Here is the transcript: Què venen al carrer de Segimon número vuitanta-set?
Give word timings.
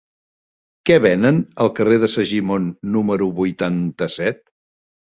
Què 0.89 0.97
venen 1.03 1.37
al 1.67 1.71
carrer 1.81 2.01
de 2.05 2.11
Segimon 2.15 2.67
número 2.99 3.31
vuitanta-set? 3.45 4.47